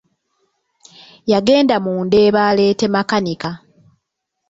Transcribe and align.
Yagenda 1.31 1.75
mu 1.85 1.93
Ndeeba 2.05 2.39
aleete 2.49 2.85
makanika. 2.93 3.49